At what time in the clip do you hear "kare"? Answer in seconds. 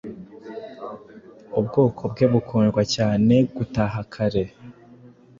4.13-4.43